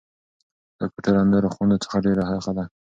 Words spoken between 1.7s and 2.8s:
څخه ډېره یخه ده.